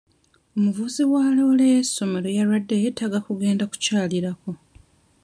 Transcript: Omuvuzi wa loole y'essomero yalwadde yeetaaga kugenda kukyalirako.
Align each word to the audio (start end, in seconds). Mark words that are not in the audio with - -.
Omuvuzi 0.55 1.03
wa 1.13 1.23
loole 1.35 1.65
y'essomero 1.73 2.29
yalwadde 2.37 2.75
yeetaaga 2.83 3.19
kugenda 3.27 3.63
kukyalirako. 3.71 4.49